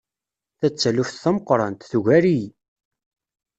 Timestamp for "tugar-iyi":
1.91-2.47